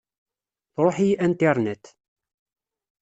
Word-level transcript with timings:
Tṛuḥ-iyi 0.75 1.15
Internet. 1.25 1.83